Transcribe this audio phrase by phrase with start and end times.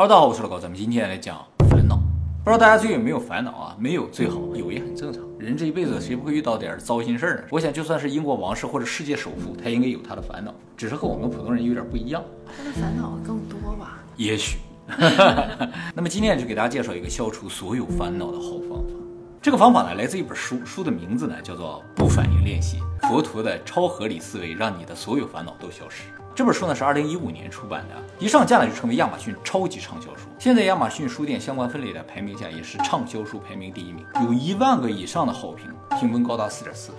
[0.00, 1.96] Hello，大家好，我是老高，咱们今天来讲烦恼。
[2.44, 3.76] 不知道大家最近有没有烦恼啊？
[3.80, 5.20] 没有最好，有也很正常。
[5.40, 7.42] 人这一辈子谁不会遇到点糟心事儿呢？
[7.50, 12.22] 我想就算是英国王室或者世界首富，他应该有他的烦恼，只是和我们普通人有点不一样。
[12.56, 13.98] 他的烦恼更多吧？
[14.16, 14.58] 也许。
[15.96, 18.94] 那么今天就给大家介绍一个消除所有烦恼的好方法。
[19.42, 26.04] 这个方法呢，来自一本书，书的名字呢叫做《不反应练习：佛陀的超合理思维，让你的所有烦恼都消失》。
[26.38, 30.28] 这本书呢是二零一五年出版的，一上架呢就成为亚马逊超级畅销书。
[30.38, 35.66] 现在亚马逊书店相关分类的排名下也是畅销书排名第一名，有一万个以上的好评，
[35.98, 36.92] 评分高达四点四。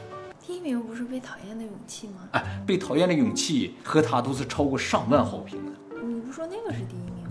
[0.46, 2.28] 第一名不是被讨厌的勇气吗？
[2.34, 5.72] 哎，被讨厌的勇气和它都是超过上万好评的。
[6.06, 7.30] 你不说那个是第一名吗？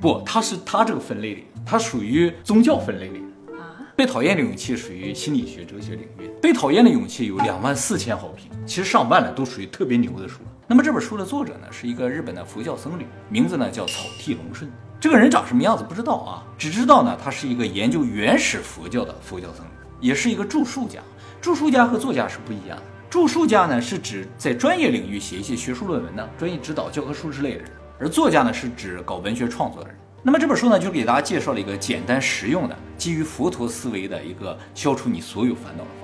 [0.00, 3.20] 不，它是它这个分类里，它属于宗教分类里。
[3.56, 6.28] 啊，被讨厌的勇气属于心理学、哲学领域。
[6.42, 10.50] 被讨厌的勇气有两万四千好评，其实上万的都属于特别牛的书了。
[10.66, 14.70] 那么这本书的作者呢，是一个日本的佛教僧侣，名字呢叫草剃龙顺。
[14.98, 19.68] 这个人长什么样子不知道啊，只知道呢他是一个研究原始佛教的佛教僧侣，
[20.00, 21.00] 也是一个著述家。
[21.42, 22.82] 著述家和作家是不一样的。
[23.10, 27.70] 著述家呢是指在专业领域写一些学术论文的、专业指导教科书之类的人，
[28.00, 29.98] 而作家呢是指搞文学创作的人。
[30.22, 36.03] 那么这本书呢，就给大家介绍了一个简单实用的、基于佛陀思维的一个消除你所有烦恼的方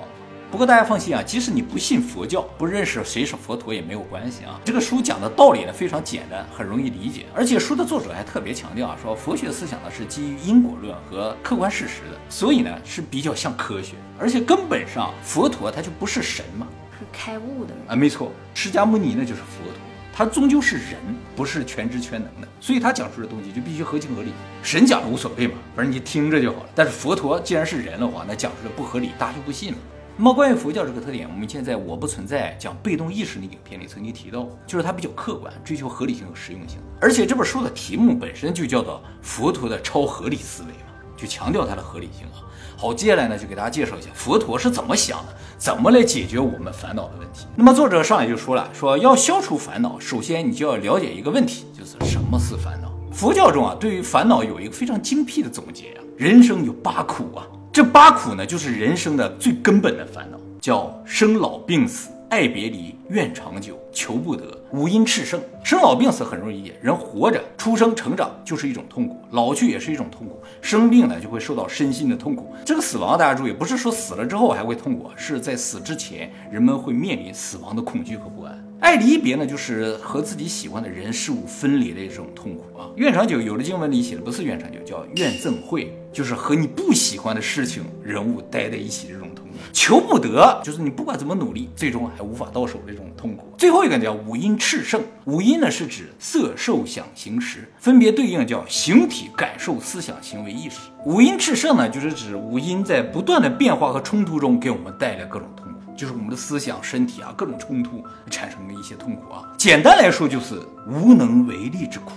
[0.51, 4.59] 不过大家放心啊，即使你不信佛教，不认识谁是佛陀也没有关系啊。
[4.65, 16.67] 这个书讲的道理呢非常简单，很容易理解，而且书的作者还特别强调啊，说佛学思想呢是基于因果论和客观事实的，所以呢是比较像科学，而且根本上佛陀他就不是神嘛，
[16.99, 19.73] 是开悟的人啊，没错，释迦牟尼呢就是佛陀，
[20.13, 20.97] 他终究是人，
[21.33, 24.33] 不是全知全能的，所以他讲述的东西就必须合情合理。
[24.61, 26.69] 神讲的无所谓嘛，反正你听着就好了。
[26.75, 29.77] 但是佛陀既然是人的话，那讲述的不合理，大家就不信了。
[30.17, 36.77] 那么关于佛教这个特点，我们以前在我不存在讲被动意识那影片里曾经提到，就是它比较客观，追求合理性和实用性。
[36.99, 42.45] 而且这本书的题目本身就叫做佛陀的超合理思维嘛，就强调它的合理性啊。
[42.77, 47.47] 好，接下来呢就给大家介绍一下佛陀是怎么想的，怎么来解决我们烦恼的问题。
[47.55, 52.91] 那么作者上来就说了，说要消除烦恼，首先你就要了解一个问题，就是什么是烦恼。
[53.11, 57.47] 佛教中啊，对于烦恼有一个非常精辟的总结啊，人生有八苦啊。
[57.73, 65.39] 这八苦呢，就是人生的最根本的烦恼，叫生老病死、爱别离、怨长久、求不得、五阴炽盛。
[65.63, 72.53] 生老病死很容易理解，人活着、出生、成长就是一种痛苦，老去也是一种痛苦，生病呢就会受到身心的痛苦。
[72.65, 78.61] 这个死亡大家注意，不是说死了之后还会痛苦，是在死之前，人们会面临死亡的恐惧和不安。
[78.81, 82.89] 爱离别呢，就是和自己喜欢的人事物分离的一种痛苦啊。
[82.95, 89.53] 怨长久，有的经文里写的不是怨长久，叫怨憎会，就是和你不喜欢的事情、人物待在一起这种痛苦。
[89.71, 93.53] 求不得，就是你不管怎么努力，最终还无法到手的这种痛苦。
[93.55, 100.79] 最后一个叫五阴炽盛，五阴呢是指色、受、想、行、识，分别对应叫形体、感受、思想、行为、意识。
[101.05, 105.70] 五阴炽盛呢，就是指五阴在不断的变化和冲突中给我们带来各种痛苦。
[105.95, 109.43] 就是我们的思想、身体啊，各种冲突产生的一些痛苦啊。
[109.57, 112.11] 简单来说，就是无能为力之苦。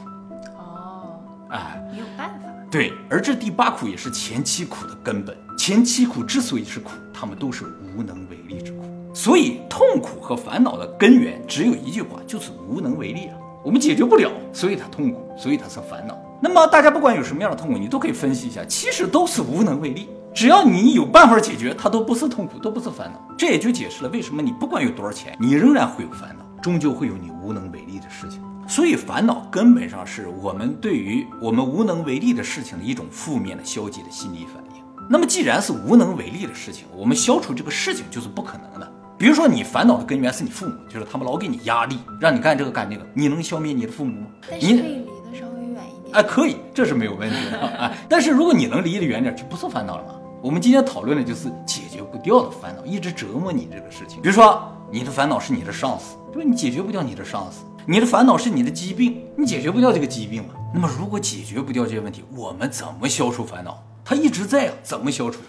[0.56, 1.20] 哦，
[1.50, 2.48] 哎，没有办法。
[2.70, 5.36] 对，而这第八苦也是前七苦的根本。
[5.56, 7.64] 前七苦之所以是苦，他们都是
[7.96, 8.82] 无能为力之苦。
[9.14, 13.36] 所以，痛苦和烦恼的根源只有一句话，就是无能为力啊。
[13.62, 16.18] 我们解决不了，所以它痛苦，所以它是烦恼。
[16.42, 20.08] 那么，大家不管有什么样的痛苦，你都可以分析一下，其实都是无能为力。
[20.34, 23.34] 只要你有办法解决，它都不是痛苦，都不是烦恼。
[23.38, 28.42] 这也就解释了为什么你不管有多少钱，你仍然会有烦恼，终究会有你无能为力的事情。
[28.66, 34.82] 所以，烦恼根本上是我们对于我们无能为力的事情的一种负面的、消极的心理反应。
[35.08, 38.92] 那么，既然是无能为力的事情，我们消除这个事情就是不可能的。
[39.16, 44.26] 比如说，你烦恼的根源是你父母，就是他们老给你压力，让你干这个干那个，你能消灭你的父母吗？
[44.60, 46.14] 你可以离得稍微远一点。
[46.14, 47.58] 哎，可以，这是没有问题的。
[47.60, 50.14] 哎，但是如果你能离得远点，就不是烦恼了吗？
[50.44, 54.20] 我们今天讨论的就是解决不掉的烦恼，一直折磨你这个事情。
[54.20, 56.46] 比如说，你的烦恼是你的上司，对吧？
[56.46, 60.50] 你解决不掉你的上司；你的烦恼是你的疾病，你解决不掉这个疾病嘛？
[60.74, 63.82] 那么，如果解决不掉这些问题，我们怎么消除烦恼？
[64.04, 65.40] 它一直在啊，怎么消除？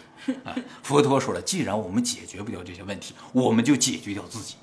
[0.46, 4.56] 啊，佛陀说了，既然我们解决不掉这些问题，我们就解决掉自己。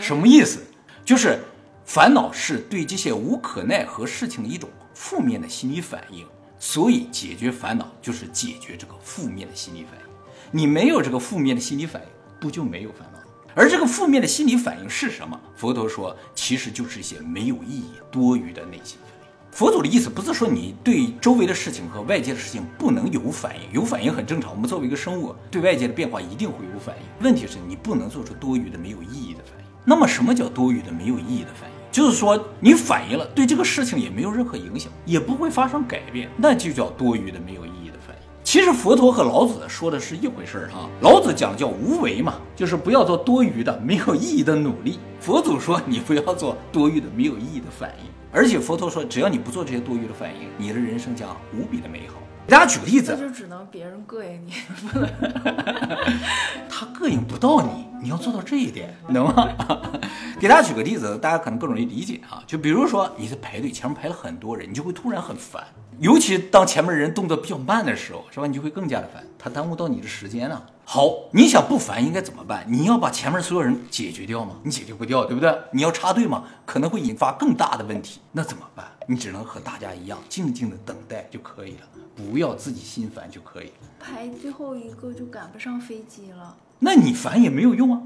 [0.00, 0.58] 什么意思？
[1.04, 1.38] 就是
[1.84, 6.26] 烦恼是对这些无可奈何事情的一种负面的心理反应。
[6.62, 10.06] 所以，解决烦恼就是解决这个负面的心理反应。
[10.52, 12.08] 你没有这个负面的心理反应，
[12.38, 13.18] 不就没有烦恼？
[13.54, 15.40] 而这个负面的心理反应是什么？
[15.56, 19.26] 佛陀说，其实就是一些没有意义、多余的内心反应。
[19.50, 24.50] 佛祖的意思不是说你对周围的事情和外界的事情不能有反应，有反应很正常。
[24.50, 27.24] 我们作为一个生物，对外界的变化一定会有反应。
[27.24, 29.64] 问题是你不能做出多余的、没有意义的反应。
[29.82, 31.79] 那么，什么叫多余的、没有意义的反应？
[31.90, 38.22] 就是说你反应了，对这个事情也没有任何影响，也不会发生改变，那就叫多余的、没有意义的反应。
[38.42, 40.88] 其实佛陀和老子说的是一回事儿啊。
[41.02, 44.98] 老子讲叫无为嘛，就是不要做多余的、没有意义的努力。
[45.20, 48.10] 佛祖说你不要做多余的、没有意义的反应。
[48.32, 52.19] 而且佛陀说，只要你不做这些多余的反应，你的人生将无比的美好。
[52.46, 54.52] 给大家举个例子，那就只能别人膈应你。
[56.68, 59.48] 他膈应不到你，你要做到这一点， 能吗？
[60.40, 62.42] 给大家举个例子，大家可能更容易理解啊。
[62.46, 65.62] 就比如说你在排队，前面排了很多人，你就会突然很烦。
[66.00, 68.46] 尤其当前面人动作比较慢的时候，是吧？
[68.46, 70.64] 你就会更加的烦，他耽误到你的时间了。
[70.84, 72.64] 好，你想不烦应该怎么办？
[72.66, 74.56] 你要把前面所有人解决掉吗？
[74.64, 75.54] 你解决不掉，对不对？
[75.72, 76.42] 你要插队吗？
[76.64, 78.20] 可能会引发更大的问题。
[78.32, 78.86] 那怎么办？
[79.10, 83.72] 你只能和大家一样，静静的等待就可以了，不要自己心烦就可以了。
[83.98, 86.56] 排最后一个就赶不上飞机了。
[86.78, 88.00] 那你烦也没有用啊，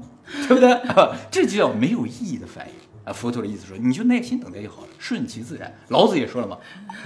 [0.47, 0.81] 对不对？
[1.29, 2.73] 这就叫没有意义的反应
[3.03, 3.13] 啊。
[3.13, 5.71] 佛陀的意思说，你就耐心等待就好了，顺其自然。
[5.89, 6.57] 老子也说了嘛，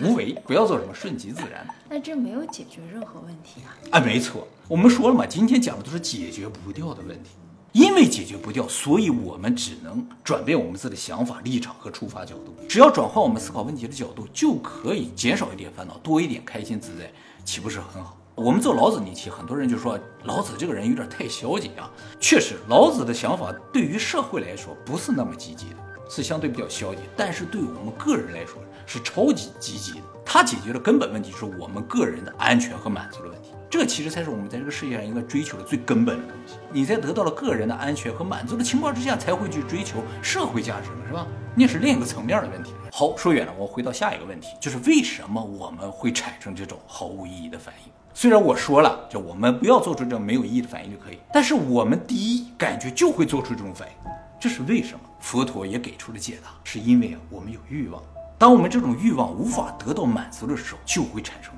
[0.01, 1.67] 无为，不要做什么，顺其自然。
[1.89, 3.75] 那这没有解决任何问题啊。
[3.91, 7.31] 啊，没错，我们说了嘛，今天讲的都是解决不掉的问题，
[7.71, 12.55] 因为解决不掉，所以我们只能转变我们自己的想法、立场和出发角度。
[12.67, 17.11] 只要转换我们思考问题的角度，就可以减少一点烦恼，多一点开心自在，
[17.45, 18.17] 岂不是很好？
[18.35, 21.91] 我们做老子那期，很多人就说老子这个人有点太消极啊。
[22.19, 25.75] 确实，老子的想法对于社会来说不是那么积极的，
[26.09, 27.01] 是相对比较消极。
[27.15, 28.55] 但是对我们个人来说
[28.85, 29.99] 是超级积极的。
[30.25, 33.28] 他解决的根本问题是我们个人的安全和满足的。
[33.69, 36.55] 这其实才是我们在这个世界上应该追求的最根本的东西。
[36.71, 41.27] 你在得到了个人的安全和满足的情况之下，才会去追求社会价值嘛，是吧？
[41.53, 42.73] 那是另一个层面的问题。
[42.91, 47.91] 好，说远了，我回到下一个问题，就是为什么我们会产生这种毫无意义的反应？
[48.11, 54.99] 虽然我说了，就我们不要做出这种没有意义的反应就可以，但是我们第一感觉就会做出这种反应，这是为什么？
[55.19, 58.01] 佛陀也给出了解答，是因为啊，我们有欲望。
[58.39, 61.53] 当我们这种欲望无法得到满足的时候，就会产生。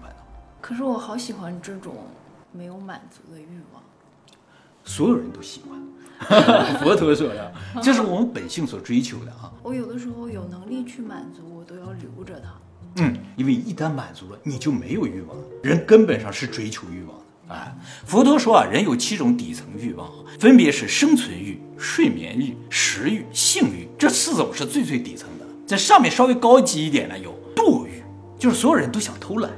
[0.71, 1.93] 可是我好喜欢这种
[2.53, 3.83] 没有满足的欲望。
[4.85, 5.77] 所有人都喜欢。
[6.79, 7.53] 佛陀说的，
[7.83, 9.51] 这是我们本性所追求的啊。
[9.63, 13.03] 我有的时候有能力去满足，我都要留着它。
[13.03, 15.43] 嗯，因为一旦满足了，你就没有欲望了。
[15.61, 17.53] 人根本上是追求欲望的。
[17.53, 17.75] 哎，
[18.05, 20.09] 佛陀说啊，人有七种底层欲望，
[20.39, 25.45] 分别是生存欲、睡眠欲、食欲、性欲，这四种是最最底层的。
[25.67, 28.01] 在上面稍微高级一点的有惰欲，
[28.39, 29.51] 就是所有人都想偷懒，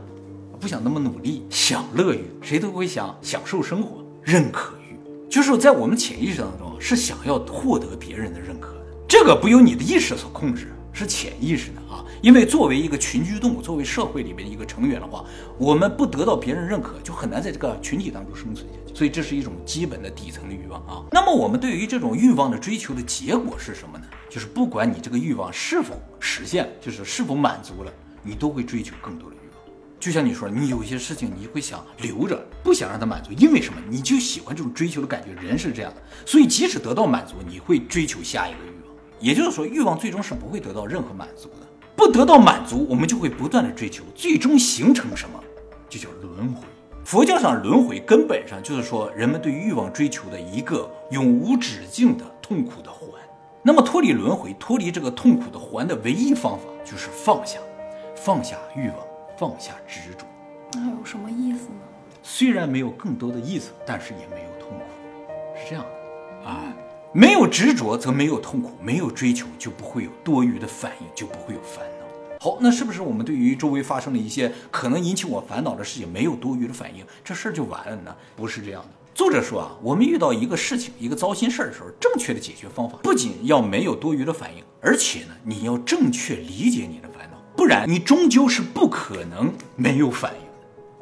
[0.64, 4.98] 不想那么努力；享乐欲，谁都会想享受生活；认可欲，
[5.30, 8.86] 就是在我们潜意识当中是想要获得别人的认可的。
[9.06, 12.06] 这个不由你的意识所控制，是潜意识的啊。
[12.22, 15.26] 因为作为一个群居动物，作为社会里面一个成员的话，
[15.58, 18.96] 我们不得到别人认可，就很难在这个群体当中生存下去。
[18.96, 21.04] 所以这是一种基本的底层的欲望啊。
[21.12, 24.06] 那么我们对于这种欲望的追求的结果是什么呢？
[24.30, 27.92] 就是不管你这个欲望是否实现，就是是否满足了，
[28.24, 29.43] 你都会追求更多的欲。
[30.04, 33.80] 就像你说，你有些事情你会想留着，不想让它满足，因为什么？
[33.90, 35.32] 你就喜欢这种追求的感觉。
[35.42, 38.94] 人是这样的，所以即使得到满足，你会追求下一个欲望。
[39.18, 41.66] 也就是说，欲望最终是不会得到任何满足的。
[41.96, 45.42] 不得到满足，我们就会不断的追求，最终形成什么？
[45.88, 46.68] 就叫轮回。
[47.06, 53.10] 佛教上轮回根本上就是说人们对欲望追求的一个永无止境的痛苦的环。
[53.64, 57.58] 那么脱离轮回、脱离这个痛苦的环的唯一方法就是放下，
[58.18, 58.98] 放下欲望，
[59.44, 60.26] 放下执着。
[60.72, 61.82] 那有什么意思呢？
[62.24, 64.86] 虽然没有更多的意思，但是也没有痛苦，
[65.54, 66.64] 是这样的啊。
[67.12, 72.40] 没有执着，则没有痛苦；没有追求，就不会有多余的反应，就不会有烦恼。
[72.40, 78.16] 好，那是不是我们对于周围发生的一些可能引起我烦恼的事情，没有多余的反应，这事儿就完了呢？
[78.38, 78.88] 不是这样的。
[79.14, 87.10] 作者说啊，我们遇到一个事情、一个糟心事儿的时候，正确的解决方法不仅要没有多余的反应，而且呢，你要正确理解你的
[87.56, 90.54] 不然你终究是不可能没有反应的。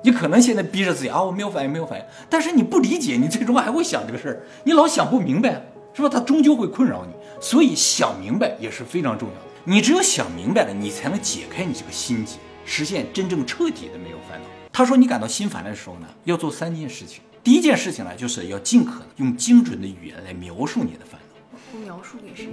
[0.03, 5.65] 你可能现在逼着自己啊，我没有反应，没有反应，但是你不理解，你最终还会想这个事儿，你老想不明白。
[5.93, 6.07] 是吧？
[6.07, 9.41] 它终究会困扰你，所以想明白也是非常重要的。
[9.65, 14.45] 你只有想明白了，你才能解开你这个心结，实现真正彻底的没有烦恼。
[14.71, 17.21] 他说，你感到心烦的时候呢，要做三件事情。
[17.43, 21.79] 第一件事情呢，就是要尽可能用精准的语言来描述你的烦恼。
[21.85, 22.47] 描述给谁？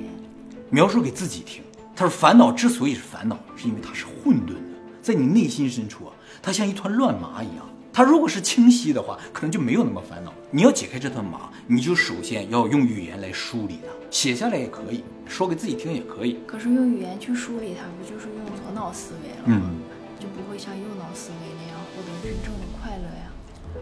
[0.68, 1.62] 描述给自己听。
[1.98, 7.68] 他说，烦恼之所以是烦恼，是因为它是混沌的，在你内心深处啊，它像一团乱麻一样。
[7.92, 10.32] 它如果是清晰的话，可能就没有那么烦恼。
[10.52, 16.38] 你要解开这团麻，你就首先要用语言来梳理它，写下来也可以说给自己听也可以。
[16.46, 19.60] 可是用语言去梳理它，不就是用左脑思维了吗？
[19.66, 19.80] 嗯，
[20.20, 23.32] 就不会像右脑思维那样获得真正的快乐呀。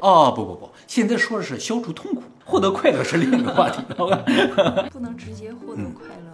[0.01, 4.25] 哦，不不不，现在说的是消除痛苦，获得快乐是另一个话题，好吧？
[4.91, 6.26] 不能直接获得快乐吗？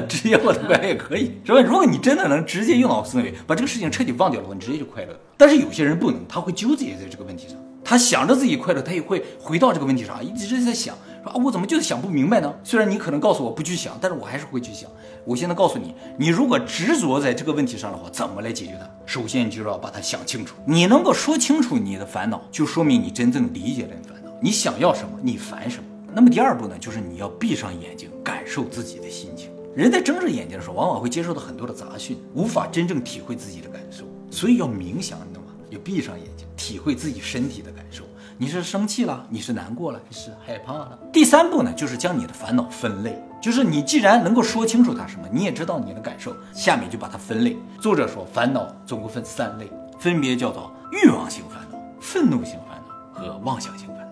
[0.00, 1.60] 直接获得快乐也可以，是吧？
[1.60, 5.18] 如果你真的能直接用脑思维把这个事情彻底忘掉的话，你直接就快乐。
[5.36, 12.54] 但是有些人不能，他会纠结在这个问题上，他想着自己快乐，他也会回到这个问题上，一直在想，说啊，我怎么就是想不明白呢？
[12.64, 14.90] 虽然你可能告诉我不去想，但是我还是会去想。
[15.24, 18.88] 我现在告诉你，你如果执着在这个问题上的话，怎么来解决它？
[19.04, 20.54] 首先，你就要把它想清楚。
[20.64, 25.84] 你能够说清楚你的烦恼，就说明你真正理解了你烦恼，你想要什么，你烦什么。
[26.14, 29.50] 那么第二步呢，就是你要闭上眼睛，感受自己的心情。
[29.76, 34.04] 人在睁着眼睛的时候，往往会接受到很多的杂讯，无法真正体会自己的感受。
[34.30, 35.50] 所以要冥想，你懂吗？
[35.68, 38.02] 要闭上眼睛，体会自己身体的感受。
[38.38, 40.98] 你是生气了，你是难过了，你是害怕了。
[41.12, 43.22] 第三步呢，就是将你的烦恼分类。
[43.38, 47.54] 就是你既然能够说清楚它什么，你也知道你的感受，下面就把它分类。
[47.78, 54.05] 作者说，烦恼总共分三类，分别叫做欲望型烦恼、愤怒型烦恼和妄想型烦恼。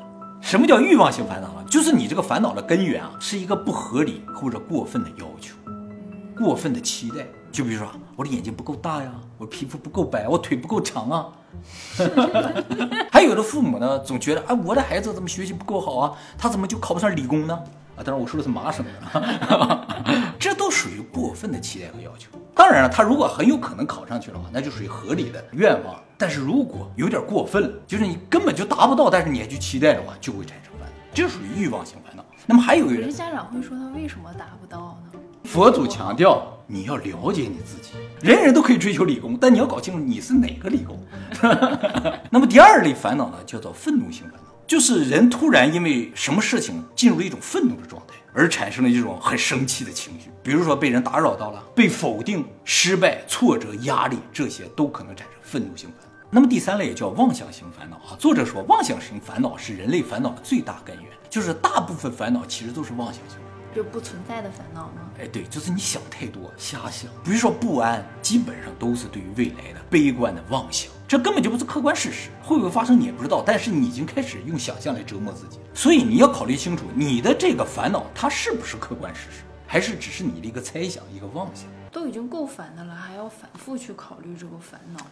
[0.44, 1.64] 什么叫欲望性烦恼呢？
[1.70, 5.56] 就是你这个烦恼的根源啊，是一个不合理或者过分的要求，
[6.36, 7.26] 过分的期待。
[7.50, 11.28] 就比如说，我的眼睛不够大呀，我皮肤不够白，我腿不够长啊。
[13.10, 16.12] 还有的父母呢，总觉得啊，我的孩子怎么学习不够好啊？
[16.36, 17.58] 他怎么就考不上理工呢？
[17.96, 19.86] 啊，当然我说的是麻省的，
[20.38, 22.28] 这都属于过分的期待和要求。
[22.54, 25.94] 当然了，他如果很有可能考上去的话，那就属于合理的愿望。
[26.16, 32.24] 但是如果有点过分了，就是你根本就达不到，但是你还去期待的话，就会产生烦恼，这属于欲望型烦恼。
[32.46, 35.20] 那么还有一个人，家长会说他为什么达不到呢？
[35.44, 40.98] 佛祖强调你要了解你自己，人人都可以追求理工，但你要搞清楚你是哪个理工。
[42.30, 56.14] 那么第二类烦恼呢，叫做愤怒型烦恼，就是人突然因为什么事情进入了一种愤怒的状态，而产生了一种很生气的情绪，比如说被人打扰到了，被否定、失败、挫折、压力，这些都可能产生愤怒性烦恼。
[56.30, 63.38] 那么第三类叫妄想型烦恼啊，作者说妄想型烦恼是人类烦恼的最大根源，就是大部分烦恼其实都是妄想型。
[63.74, 65.10] 就不存在的烦恼吗？
[65.18, 67.10] 哎，对，就是你想太多，瞎想。
[67.24, 73.42] 比如说不安，基本上都是对于未来的悲观的妄想，这根本就不是客观事实，会不会发生你也不知道。
[73.44, 81.66] 但是你已经开始用想象来折磨自己，所以你要考虑清楚，你的这个烦恼它是不是客观事实，还是只是你的一个猜想、一个妄想？
[81.90, 85.04] 都已经够烦的了，还要反复去考虑这个烦恼。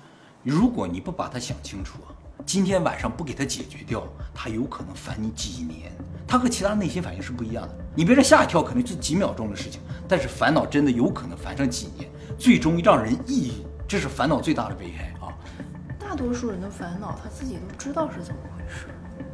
[0.42, 2.14] 如果你不把它想清楚啊。
[2.44, 4.04] 今天晚上不给它解决掉，
[4.34, 5.92] 它有可能烦你几年。
[6.32, 7.76] 他和其他内心反应是不一样的。
[7.94, 12.08] 你别人吓一跳，可能就几秒钟的事情，但是烦恼真的有可能烦上几年，
[12.38, 13.52] 最终让人抑郁。
[13.86, 15.28] 这是烦恼最大的危害啊！
[15.98, 18.86] 大多数人的烦恼，他自己都知道是怎么回事，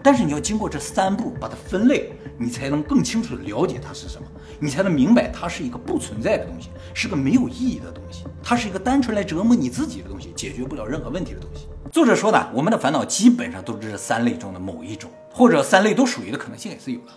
[0.02, 4.26] 但是你要经过这三步把它分类，你才能更清楚的了解它是什么，
[4.58, 11.68] 你才能明白它是一个不存在的东西，是个没有意义的东西，它是一个单纯来折磨你自己的东西，解决不了任何问题的东西。
[11.92, 17.12] 作者说呢，我们的烦恼基本上都是这三类中的某一种，或者三类都属于的可能性也是有的。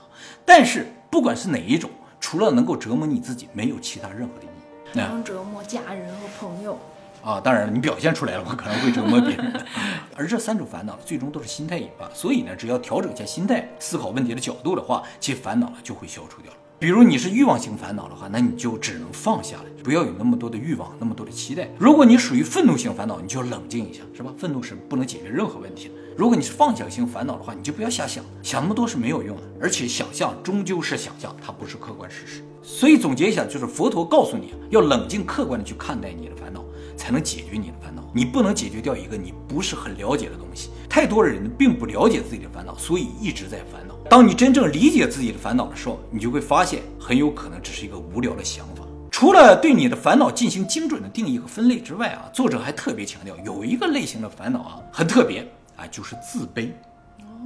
[0.46, 1.90] 但是不管是哪一种，
[2.20, 4.52] 除了能够折磨你自己，没有其他任何的意义。
[4.94, 6.78] 能折磨家人和朋友
[7.24, 9.66] 啊，当然你表现出来了，我可能会折磨别人。
[10.18, 16.58] 而这三种烦恼最终都是心态引发，所以呢，只要调整一下心态，思考问题的角度的话，其烦恼呢就会消除掉了。
[16.82, 21.70] 比如你是欲望型烦恼的话，那你就只能放下来，不要有那么多的欲望，那么多的期待。
[21.78, 24.34] 如果你属于愤怒型烦恼，你就冷静一下，是吧？
[24.36, 25.94] 愤怒是不能解决任何问题的。
[26.18, 29.44] 如果你是妄想型烦恼的话，你就不要瞎想，想那么多是没有用的。
[29.62, 32.44] 而且想象终究是想象，它不是客观事实。
[32.64, 36.66] 所以总结一下，就是佛陀告诉你要冷静客观的去看待你的烦恼，
[36.98, 38.02] 才能解决你的烦恼。
[38.12, 40.72] 你不能解决掉一个你不是很了解的东西。
[40.90, 43.91] 太多的人并不了解自己的烦恼，所以一直在烦恼。
[44.12, 48.84] 当你真正理解自己的烦恼的时候，你就会发现，很有可能只是一个无聊的想法。
[49.10, 56.72] 除了对你的烦恼进行精准的定义和分类之外啊，作者还特别强调，有一个类型的烦恼啊，很特别啊，就是自卑。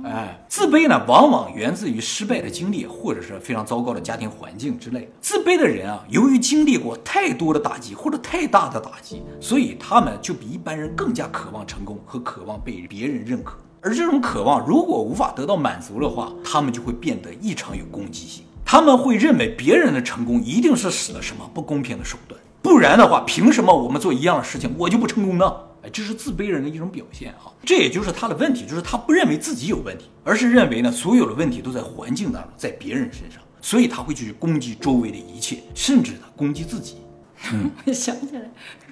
[0.03, 5.07] 哎，自卑呢，往往源自于失败的经历，或者是非常糟糕的家庭环境之类。
[5.22, 13.55] 自卑的人啊，由于经历过太多的打击或者太大的打击，所以他们就比一般人更加渴望成功和渴望被别人认可。
[13.86, 18.44] 而这种渴望如果无法得到满足的话，他们就会变得异常有攻击性。
[18.65, 25.54] 他们会认为别人的成功一定是使了什么不公平的手段，不然的话，凭什么我们做一样的事情我就不成功呢？
[25.84, 27.54] 哎，这是自卑人的一种表现哈。
[27.63, 36.96] 这也就是他的问题，就是他不认为自己有问题，而是认为呢所有的问题都在环境当中，在别人身上，所以他会去攻击周围的一切，甚至呢攻击自己。
[37.86, 38.42] 我想起来，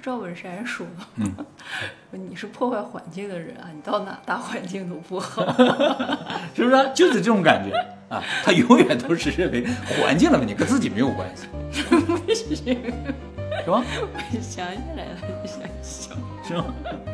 [0.02, 0.86] 赵本山说
[1.16, 1.34] ：“嗯，
[2.30, 5.42] 你是破坏环境的人啊，你到哪大环境都不好，
[6.54, 6.90] 是不是？
[6.94, 7.76] 就是这种感觉
[8.08, 9.66] 啊，他永远都是认为
[10.00, 11.46] 环境的问题跟自己没有关系，
[11.90, 12.78] 不行，
[13.64, 13.82] 是吧？
[14.12, 16.14] 我想起来了，想笑，
[16.46, 16.64] 是吧？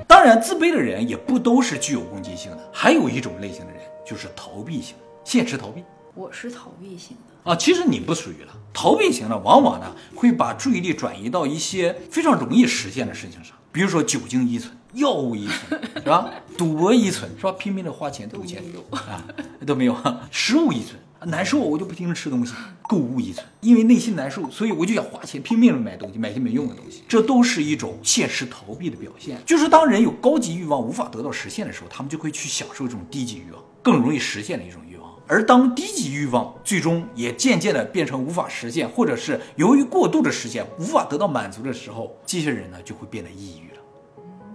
[0.06, 5.84] 当然，自卑的人也不都是具有攻击性的，还有一种类型的人就是逃避型，现实逃避。
[6.14, 7.50] 我是逃避型的。
[7.50, 8.52] 啊，其实你不属于了。
[8.72, 16.30] 逃避型的，往往呢会把注意力转移到一些非常容易实现的事情上，比如说酒精依存、药物依存， 是吧？
[16.56, 17.52] 赌博依存，是吧？
[17.52, 19.24] 拼命的花钱赌钱都没有啊，
[19.66, 19.96] 都没有。
[20.30, 22.52] 食物依存，难受我就不停的吃东西。
[22.82, 27.02] 购物依存，因为内心难受，所以我就想花钱拼命的买东西，买些没用的东西。
[27.08, 29.40] 这都是一种现实逃避的表现。
[29.46, 34.89] 就是当人有高级欲望无法得到实现的时候，他们就会去享受这种低级欲望，更容易实现的一种欲望。
[35.30, 43.80] 而当低级欲望最终也渐渐的变成无法实现，或者是由于过度的实现无法得到满足的时候，这些人呢就会变得抑郁了。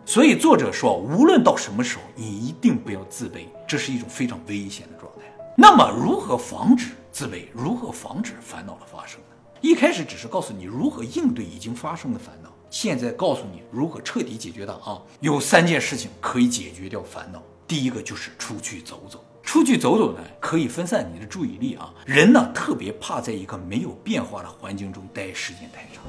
[0.05, 5.21] 所以作者说，无论到什么时候，你一定不要自卑，这是一种非常危险的状态。
[5.55, 7.45] 那么，如何防止自卑？
[7.53, 9.35] 如何防止烦恼的发生呢？
[9.61, 15.01] 一开始只是告诉你如何应对已经发生的烦恼，现在告诉你如何彻底解决它啊！
[15.21, 17.41] 有三件事情可以解决掉烦恼。
[17.65, 19.23] 第一个就是出去走走。
[19.45, 21.93] 出去走走呢，可以分散你的注意力啊。
[22.05, 26.03] 人呢，特别怕在一个没有变化的环境中待时间太长。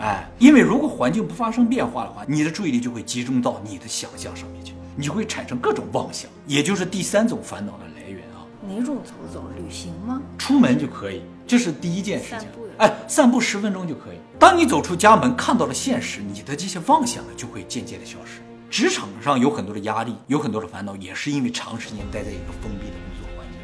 [0.00, 8.44] 哎，因为如果环境不发生变化的话，你的注意力就会集中到你的想象上面去，你就会产生各种妄想，也就是第三种烦恼的来源啊。
[8.66, 9.44] 哪种走走？
[9.56, 10.20] 旅行吗？
[10.36, 12.66] 出门就可以，这是第一件事情散步。
[12.78, 14.16] 哎，散步十分钟就可以。
[14.38, 18.40] 当你走出家门，看到了现实，你的这些妄想呢，就会渐渐的消失。
[18.72, 23.60] 职场上有很多的压力，有很多的烦恼，也是因为长时间待在一个封闭的工作环境。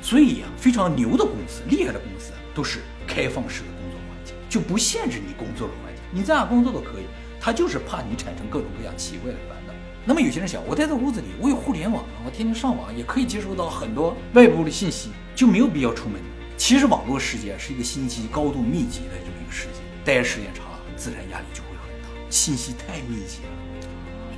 [0.00, 7.06] 所以呀、非常牛的公司、厉害的公司都是开放式的工作环境，就不限制你工作的环境，你在哪工作都可以。
[7.40, 9.74] 他就是怕你产生各种各样奇怪的烦恼。
[10.04, 16.20] 那么有些人想，我待在屋子里，我有互联网啊，我天天上网，也可以接收到很多外部的信息，就没有必要出门。
[16.56, 23.61] 其实网络世界是一个信息高度密集的这么一个世界，待时间长了，自然压力就会很大，信息太密集了。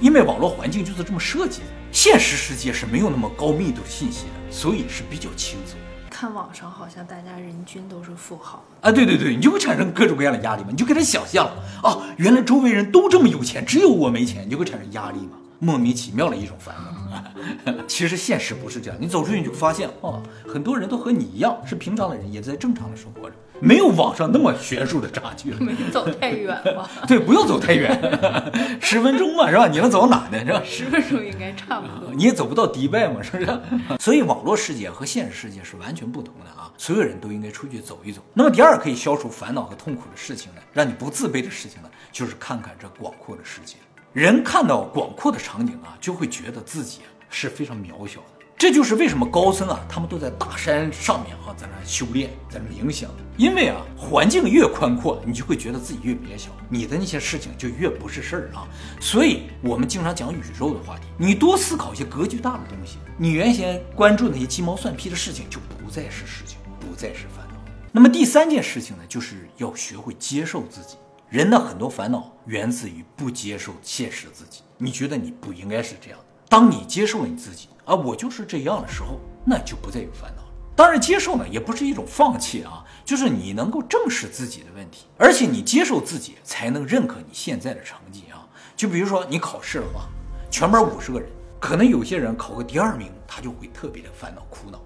[0.00, 5.78] 因为网络环境就是这么设计的，现实世界是没有那么高密度的信息的，所以是比较轻松。
[6.10, 11.46] 看网上好像大家人均都是富豪，啊，对对对，你就会产生各种各样的压力嘛，你就给他想象
[11.82, 17.74] 啊，原来周围人都这么有钱，只有我没钱，你就会产生压力嘛，莫名其妙的一种烦恼。
[17.88, 25.56] 其实现实不是这样，你走出去你就发现，哦，很多人都和你一样是平常的人，也在正常的生活着，没有网上那么悬殊的差距了。
[25.64, 26.88] 没走太远吧？
[27.08, 27.90] 对，不用走太远，
[28.80, 29.66] 十分钟嘛，是吧？
[29.66, 30.44] 你能走到哪呢？
[30.44, 30.62] 是吧？
[30.64, 32.12] 十分钟应该差不多。
[32.14, 33.60] 你也走不到迪拜嘛，是不是？
[33.98, 36.70] 所以网络世界和现实世界是完全不同的啊！
[36.76, 38.20] 所有人都应该出去走一走。
[38.34, 43.76] 那么第二可以消除烦恼和痛苦的事情呢，让你不自卑的事情呢，就是看看这广阔的世界。
[44.12, 47.00] 人看到广阔的场景啊，就会觉得自己
[47.30, 48.26] 是非常渺小的。
[48.56, 53.10] 这就是为什么高僧啊，他们都在大山上面啊，在那修炼，在那冥想。
[53.36, 58.66] 因为啊，环境越宽阔，你就会觉得自己越渺小，你的那些事情就越不是事儿啊。
[59.00, 67.54] 所以，我们经常讲宇宙的话题，你多思考一些格局大的东西，你原先关注那些鸡毛蒜皮的事情，就不再是事情，不再是烦恼。
[67.90, 70.96] 那么第三件事情呢，就是要学会接受自己。
[71.28, 76.24] 人的很多烦恼源自于不接受现实自己，你觉得你不应该是这样的。
[76.48, 80.48] 当你接受了你自己啊，我就是这样的时候，那就不再有烦恼了。
[80.76, 88.48] 当然，接受呢也不是一种放弃啊，就是你能够正视自己的问题，而且你接受自己，才能认可你现在的成绩啊。
[88.74, 90.08] 就比如说你考试的话，
[90.50, 91.28] 全班五十个人，
[91.60, 94.80] 可能有些人考个第二名，他就会特别的烦恼苦恼，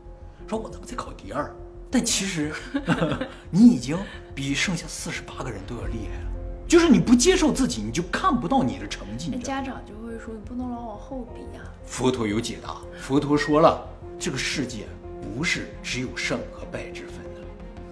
[0.47, 1.51] 说我怎么才考第二？
[1.91, 2.53] 但其实
[3.51, 3.97] 你已经
[4.35, 6.29] 比剩下四十八个人都要厉害了。
[6.69, 9.31] 就是你不接受自己，你就看不到你的成绩。
[9.39, 14.87] 家长就会说你不能老往后比呀、佛陀有解答，佛陀说了，这个世界
[15.35, 17.41] 不是只有胜和败之分的，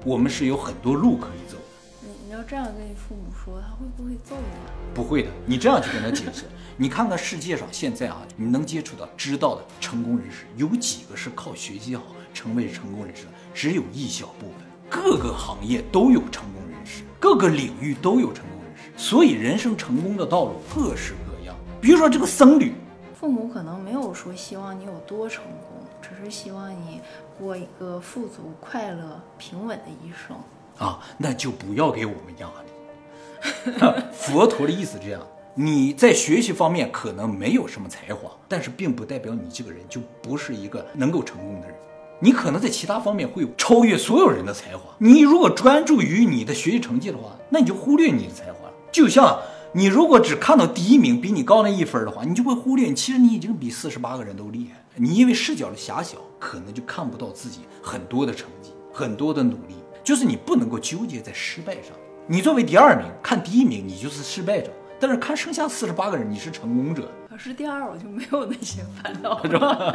[0.05, 1.57] 我们是有很多路可以走。
[2.03, 4.69] 你你要这样跟你父母说，他会不会揍你啊？
[4.95, 6.45] 不会的，你这样去跟他解释。
[6.77, 12.03] 你看看世界上现在啊，你能接触到、知道的成功人士，有几个是靠学习好
[12.35, 13.31] 成为成功人士的？
[13.55, 14.57] 只有一小部分。
[14.91, 18.56] 各个行业都有成功人士，各个领域都有成功
[18.97, 21.55] 所以人生成功的道路各式各样。
[21.81, 22.73] 比如说这个僧侣，
[23.19, 27.01] 父母可能没有说希望你有多成功，只是希望你
[27.39, 30.37] 过一个富足、快乐、平稳的一生。
[30.79, 34.03] 啊，那就不要给我们压力。
[34.13, 35.21] 佛陀的意思是这样：
[35.55, 41.77] 你在学习方面可能没有什么才华，但是并不代表你这个人就不是一个能够成功的人。
[42.19, 44.85] 你可能在其他方面会有超越所有人的才华。
[44.99, 48.66] 你如果专注于你的学习成绩的话，那你就忽略你的才华了。
[48.97, 49.43] 就像
[49.75, 54.83] 你如果只看到第一名比你高那一分的话，你就会忽略，其实你已经比四十八个人都厉害。
[54.95, 59.75] 你因为视角的狭小，可能就看不到自己很多的成绩，很多的努力。
[60.03, 61.93] 就是你不能够纠结在失败上。
[62.27, 69.95] 你作为第二名看第一名，你就是失败者，但是看剩下四十八个人，你是成功者，可是第二我就没有那些烦恼是吧？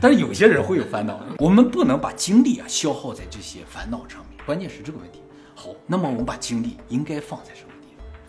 [0.00, 5.20] 但是有些人会有烦恼，我们不能把精力啊消耗在这些烦恼上面，关键是这个问题。
[5.54, 7.69] 好，那么我们把精力应该放在什么？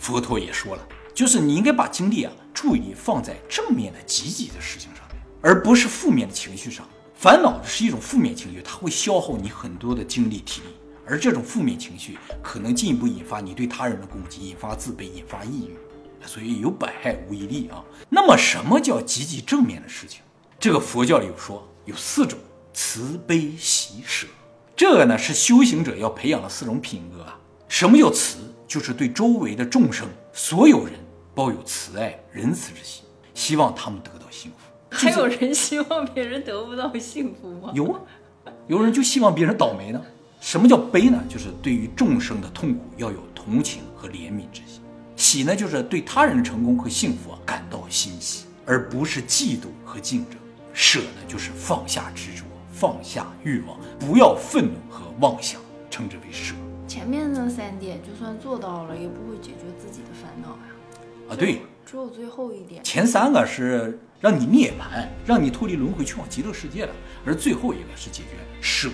[0.02, 6.84] 佛陀也说了，就是你应该把精力啊注意力放在正面的、积极的事情上面，而不是负面的情绪上。
[7.14, 10.70] 烦恼是一种负面情绪，它会消耗你很多的精力体力。
[11.06, 15.78] 而这种负面情绪可能进一步引发你对他人的攻击，引发自卑，引发抑郁，
[16.26, 17.84] 所以有百害无一利啊。
[18.10, 20.22] 那么什么叫积极正面的事情？
[20.60, 22.40] 这个佛教里有说有四种：
[22.74, 24.26] 慈悲喜舍。
[24.76, 27.38] 这个呢是修行者要培养的四种品格啊。
[27.68, 28.51] 什么叫慈？
[28.72, 30.94] 就是对周围的众生、所有人
[31.36, 33.04] 抱有慈爱、仁慈之心，
[33.34, 34.58] 希望他们得到幸福。
[34.90, 37.70] 还有人希望别人得不到幸福吗？
[37.74, 38.00] 有啊，
[38.68, 40.02] 有人就希望别人倒霉呢。
[40.40, 41.22] 什么叫悲呢？
[41.28, 44.82] 就是对于众生的痛苦要有同情和怜悯之心。
[45.18, 50.40] 喜呢，就是对他人的成功和幸福啊感到欣喜，而不是嫉妒和竞争。
[50.72, 56.56] 舍呢，就是放下执着，放下欲望，不要愤怒和妄想，称之为舍。
[56.92, 61.30] 前面那三点就算做到了，也不会解决自己的烦恼呀。
[61.30, 62.84] 啊，对，只有最后一点。
[62.84, 66.94] 前三个是让你涅槃，让你脱离轮回，去往极乐世界了，
[67.26, 68.32] 而最后一个是解决。
[68.60, 68.90] 舍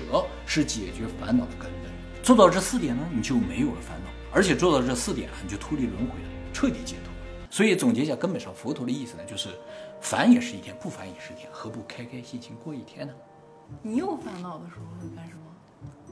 [0.46, 7.12] 是解决烦恼的根本，做到这四点呢，你就没有了烦恼，而且做到这四点啊，你就脱离轮回了，彻底解脱。
[7.50, 9.50] 所以总结一下，根本上佛陀的意思呢，就是
[10.00, 13.14] 烦也是一天，不烦也是一天，何不开开心心过一天呢？
[13.82, 15.42] 你有烦恼的时候会干什么？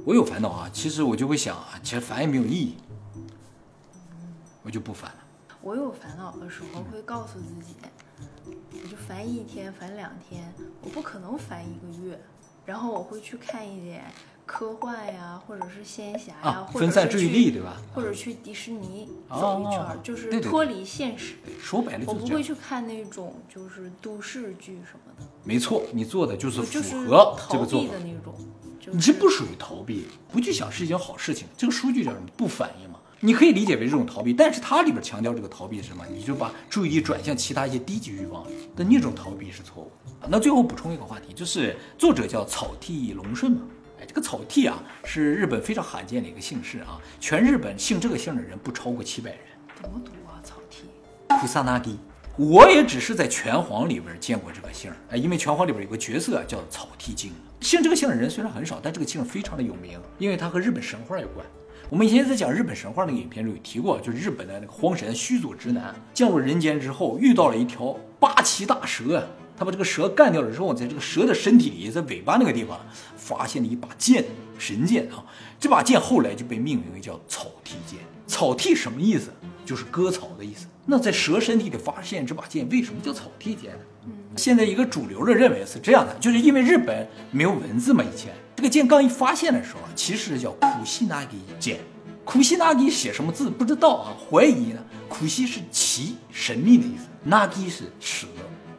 [0.04, 2.76] 我有烦恼啊，其实我就会想啊，其实烦也没有意义，
[4.64, 5.18] 我就不烦了。
[5.62, 7.76] 我有烦恼的时候会告诉自己，
[8.84, 12.20] 我就烦一天，烦两天，我不可能烦一个月。
[12.66, 14.04] 然后我会去看一点
[14.46, 17.82] 科幻呀，或者是仙侠呀，分散注意力，对吧？
[17.94, 21.36] 或者去迪士尼走一圈，就是脱离现实。
[21.60, 25.28] 说白了，我不会去看那种就是都市剧什么的。
[25.44, 28.36] 没错，你做的就是符合这个逃避的那种。
[28.91, 31.48] 你这不属于逃避，不去想是一件好事情。
[31.58, 32.28] 这个数据叫什么？
[32.38, 33.00] 不反应嘛？
[33.21, 36.06] 你可以理解为这种逃避，但是它里边强调这个逃避是什么？
[36.12, 38.45] 你就把注意力转向其他一些低级欲望
[38.76, 39.91] 但那种逃避是错误。
[40.28, 43.62] 那最后补充一个话题，就是作者叫草剃龙顺嘛？
[44.00, 49.39] 哎，这个草剃啊，是日本非常罕见的一个姓氏啊，全日本姓这个姓的人不超过七百人。
[49.82, 50.38] 怎么读啊？
[50.43, 50.84] 草剃？
[51.39, 51.98] 库萨纳基。
[52.38, 61.45] 我也只是在拳皇里边见过这个姓儿，哎，因为拳皇里边有个角色叫草剃精，姓这个姓的人虽然很少，但这个姓非常的有名，因为它和日本神话有关。
[61.89, 69.26] 我们以前在讲日本神话那个影片中有提过，就是日本的那个荒神须佐之男降入人间之后，遇到了一条八岐大蛇。
[69.58, 72.78] 他把这个蛇干掉了之后，在这个蛇的身体里，在尾巴那个地方，
[73.15, 74.26] 发现了一把剑，
[74.58, 75.24] 神剑啊！
[75.58, 78.00] 这把剑后来就被命名为叫草剃剑。
[78.28, 79.32] 草剃什么意思？
[79.65, 80.67] 就是割草的意思。
[80.86, 84.12] 那在蛇身体里发现这把剑，为什么叫草剃剑呢？
[84.38, 91.80] 现在一个主流的认为是这样的，就是因为日本没有文字嘛，以前这个剑刚一发现的时候，其实叫苦西那给剑。
[92.23, 94.84] 苦西那给写什么字不知道啊，怀疑呢。
[95.08, 98.28] 苦西是奇神秘的意思，那给是蛇。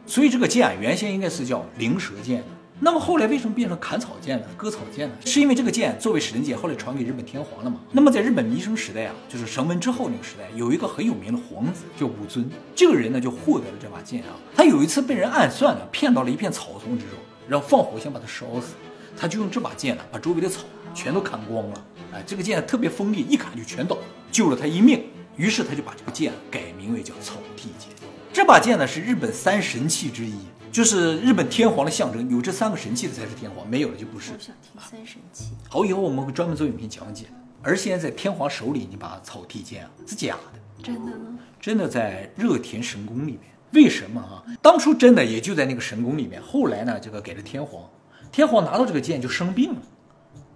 [0.05, 2.43] 所以这个剑原先应该是叫灵蛇剑，
[2.79, 4.45] 那么后来为什么变成砍草剑呢？
[4.55, 5.15] 割草剑呢？
[5.25, 7.79] 是因为这个剑作为神剑，后来传给日本天皇了嘛？
[7.91, 14.37] 那么在日本弥生时代啊，就是绳文之后那个时代，有一个很有名的皇子叫武尊，这个人呢就获得了这把剑啊。
[14.55, 18.75] 他有一次被人暗算了，骗到了一片草丛之中，然后放火想把他烧死，
[19.17, 20.61] 他就用这把剑呢把周围的草
[20.93, 21.85] 全都砍光了。
[22.13, 23.97] 哎，这个剑特别锋利，一砍就全倒，
[24.31, 25.03] 救了他一命。
[25.35, 27.89] 于是他就把这个剑改名为叫草剃剑。
[28.33, 30.33] 这把剑呢是日本三神器之一，
[30.77, 32.29] 就是日本天皇的象征。
[32.29, 34.31] 有这三个神器的才是天皇，没有了就不是。
[34.31, 35.45] 我想听三神器。
[35.67, 37.25] 好，以后我们会专门做影片讲解。
[37.63, 41.39] 而现在在天皇手里，你把草剃剑啊是假的，真的吗？
[41.59, 43.39] 真的在热田神宫里面。
[43.71, 44.45] 为什么啊？
[44.61, 47.89] 当初真的也就在那个神宫里面，后来呢这个给了天皇，
[48.31, 49.81] 天皇拿到这个剑就生病了。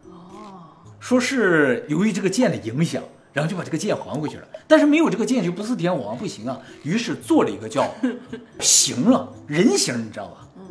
[0.06, 3.02] 哦，说是由于这个剑的影响。
[3.34, 6.60] 然后就把这个剑还回去了，但是没有这个剑就不是天王，不行啊。
[6.84, 7.90] 于是做了一个叫
[8.60, 10.48] 形了人形，你知道吧？
[10.58, 10.64] 嗯，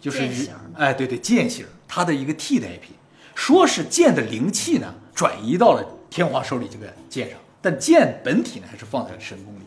[0.00, 0.28] 就是
[0.76, 2.94] 哎，对对，剑形，它的一个替代品。
[3.34, 9.62] 说是剑的灵气呢转移到了天皇手里这个剑上，但剑本体呢还是放在了神宫里。